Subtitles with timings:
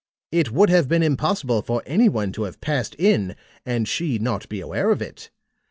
[0.31, 3.35] It would have been impossible for any one to have passed in
[3.67, 5.29] and she not be aware of it.